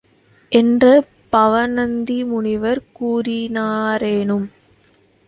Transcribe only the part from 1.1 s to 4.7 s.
பவணந்தி முனிவர் கூறினாரேனும்